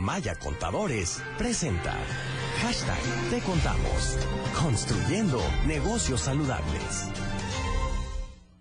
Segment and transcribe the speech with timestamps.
[0.00, 1.94] Maya Contadores presenta
[2.62, 4.16] Hashtag Te Contamos.
[4.58, 7.10] Construyendo negocios saludables.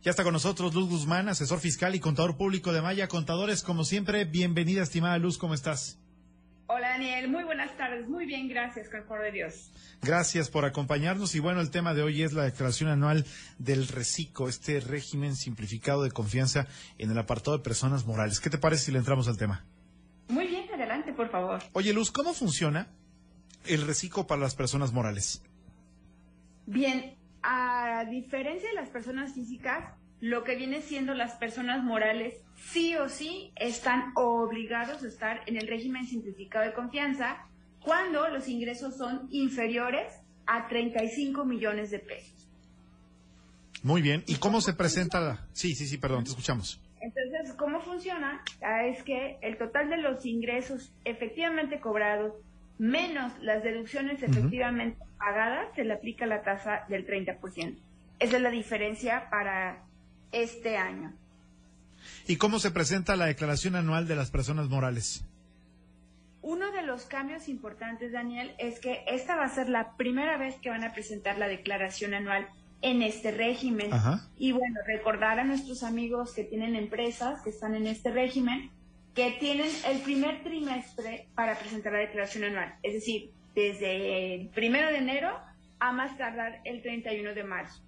[0.02, 3.63] Ya está con nosotros Luz Guzmán, asesor fiscal y contador público de Maya Contadores.
[3.63, 5.97] Como siempre, bienvenida, estimada Luz, ¿cómo estás?
[6.67, 9.71] Hola Daniel, muy buenas tardes, muy bien, gracias, con el favor de Dios.
[10.01, 13.25] Gracias por acompañarnos y bueno, el tema de hoy es la declaración anual
[13.57, 16.67] del RECICO, este régimen simplificado de confianza
[16.97, 18.41] en el apartado de personas morales.
[18.41, 19.65] ¿Qué te parece si le entramos al tema?
[21.20, 21.61] Por favor.
[21.73, 22.88] Oye Luz, ¿cómo funciona
[23.66, 25.44] el RECICO para las personas morales?
[26.66, 32.35] Bien, a diferencia de las personas físicas, lo que viene siendo las personas morales
[32.71, 37.39] sí o sí están obligados a estar en el régimen simplificado de confianza
[37.81, 40.13] cuando los ingresos son inferiores
[40.45, 42.47] a 35 millones de pesos.
[43.83, 44.23] Muy bien.
[44.25, 45.20] ¿Y cómo se presenta?
[45.20, 45.47] La...
[45.52, 46.80] Sí, sí, sí, perdón, te escuchamos.
[47.59, 48.41] ¿Cómo funciona?
[48.63, 52.34] Ah, es que el total de los ingresos efectivamente cobrados
[52.80, 57.78] menos las deducciones efectivamente pagadas se le aplica la tasa del 30%.
[58.20, 59.83] Esa es la diferencia para
[60.31, 61.14] este año.
[62.28, 65.26] ¿Y cómo se presenta la declaración anual de las personas morales?
[66.42, 70.55] Uno de los cambios importantes, Daniel, es que esta va a ser la primera vez
[70.61, 72.48] que van a presentar la declaración anual
[72.81, 73.91] en este régimen.
[74.38, 78.71] Y bueno, recordar a nuestros amigos que tienen empresas que están en este régimen
[79.13, 82.75] que tienen el primer trimestre para presentar la declaración anual.
[82.83, 85.38] Es decir, desde el primero de enero
[85.80, 87.81] a más tardar el 31 de marzo.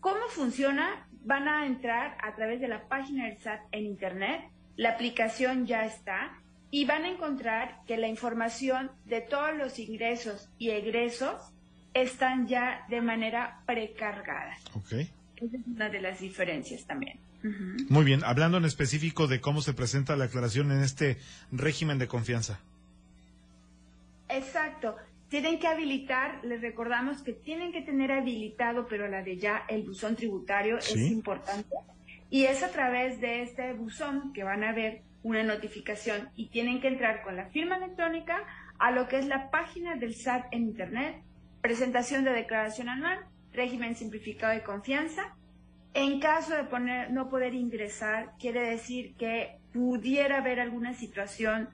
[0.00, 1.06] ¿Cómo funciona?
[1.24, 4.44] Van a entrar a través de la página del SAT en Internet.
[4.76, 6.38] La aplicación ya está
[6.70, 11.52] y van a encontrar que la información de todos los ingresos y egresos
[11.94, 14.56] están ya de manera precargada.
[14.74, 14.92] Ok.
[14.92, 17.18] Esa es una de las diferencias también.
[17.88, 21.18] Muy bien, hablando en específico de cómo se presenta la aclaración en este
[21.52, 22.60] régimen de confianza.
[24.28, 24.96] Exacto.
[25.28, 29.84] Tienen que habilitar, les recordamos que tienen que tener habilitado, pero la de ya, el
[29.84, 31.76] buzón tributario es importante.
[32.30, 36.80] Y es a través de este buzón que van a ver una notificación y tienen
[36.80, 38.44] que entrar con la firma electrónica
[38.78, 41.22] a lo que es la página del SAT en Internet,
[41.60, 43.18] presentación de declaración anual,
[43.52, 45.34] régimen simplificado de confianza.
[45.94, 51.70] En caso de poner, no poder ingresar, quiere decir que pudiera haber alguna situación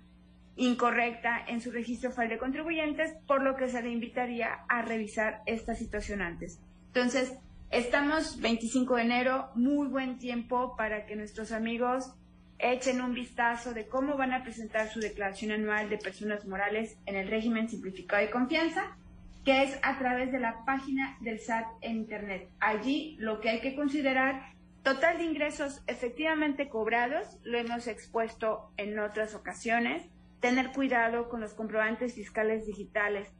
[0.56, 5.43] incorrecta en su registro file de contribuyentes, por lo que se le invitaría a revisar
[5.47, 6.61] esta situación antes.
[6.89, 7.37] Entonces,
[7.71, 12.12] estamos 25 de enero, muy buen tiempo para que nuestros amigos
[12.59, 17.16] echen un vistazo de cómo van a presentar su declaración anual de personas morales en
[17.16, 18.97] el régimen simplificado de confianza,
[19.44, 22.49] que es a través de la página del SAT en Internet.
[22.60, 28.99] Allí lo que hay que considerar, total de ingresos efectivamente cobrados, lo hemos expuesto en
[28.99, 30.09] otras ocasiones,
[30.41, 33.31] tener cuidado con los comprobantes fiscales digitales,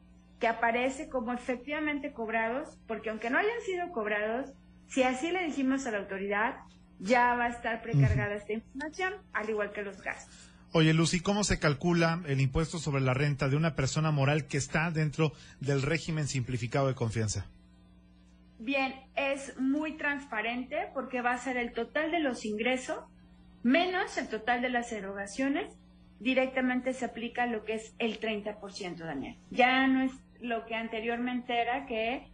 [0.41, 4.53] que aparece como efectivamente cobrados, porque aunque no hayan sido cobrados,
[4.87, 6.57] si así le dijimos a la autoridad,
[6.99, 10.54] ya va a estar precargada esta información, al igual que los gastos.
[10.77, 14.57] Oye, Lucy, ¿cómo se calcula el impuesto sobre la renta de una persona moral que
[14.57, 17.47] está dentro del régimen simplificado de confianza?
[18.59, 22.99] Bien, es muy transparente porque va a ser el total de los ingresos
[23.63, 25.73] menos el total de las erogaciones.
[26.19, 29.37] Directamente se aplica lo que es el 30%, Daniel.
[29.53, 30.11] Ya no es
[30.41, 32.27] lo que anteriormente era que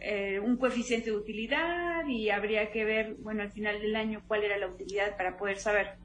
[0.00, 4.44] eh, un coeficiente de utilidad y habría que ver, bueno, al final del año cuál
[4.44, 6.02] era la utilidad para poder saber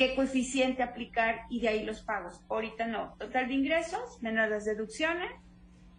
[0.00, 2.40] qué coeficiente aplicar y de ahí los pagos.
[2.48, 3.16] Ahorita no.
[3.18, 5.30] Total de ingresos, menos las deducciones,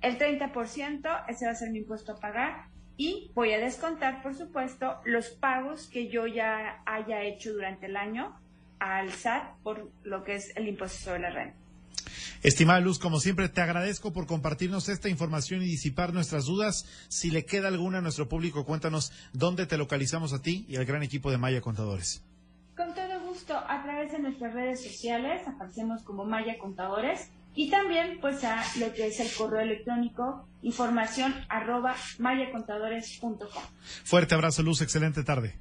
[0.01, 2.66] el 30%, ese va a ser mi impuesto a pagar
[2.97, 7.95] y voy a descontar, por supuesto, los pagos que yo ya haya hecho durante el
[7.95, 8.35] año
[8.79, 11.57] al SAT por lo que es el impuesto sobre la renta.
[12.41, 16.88] Estimada Luz, como siempre, te agradezco por compartirnos esta información y disipar nuestras dudas.
[17.07, 20.85] Si le queda alguna a nuestro público, cuéntanos dónde te localizamos a ti y al
[20.85, 22.23] gran equipo de Maya Contadores.
[23.41, 28.64] Gusto, a través de nuestras redes sociales aparecemos como Maya Contadores y también pues a
[28.78, 33.64] lo que es el correo electrónico información arroba mayacontadores.com.
[34.03, 35.55] Fuerte abrazo, Luz, excelente tarde.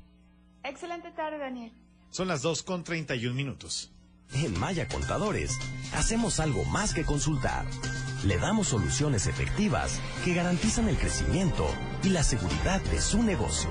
[0.63, 1.73] Excelente tarde, Daniel.
[2.11, 3.91] Son las 2 con 31 minutos.
[4.35, 5.59] En Maya Contadores
[5.95, 7.65] hacemos algo más que consultar.
[8.27, 11.67] Le damos soluciones efectivas que garantizan el crecimiento
[12.03, 13.71] y la seguridad de su negocio.